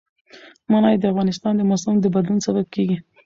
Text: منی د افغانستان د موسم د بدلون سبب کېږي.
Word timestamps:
منی 0.71 0.95
د 0.99 1.03
افغانستان 1.11 1.53
د 1.57 1.61
موسم 1.69 1.95
د 1.99 2.05
بدلون 2.15 2.39
سبب 2.47 2.65
کېږي. 2.75 2.97